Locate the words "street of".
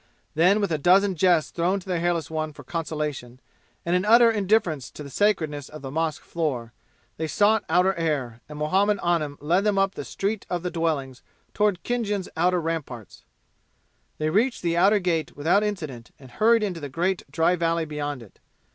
10.03-10.63